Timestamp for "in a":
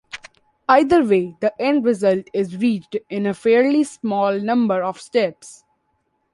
3.11-3.35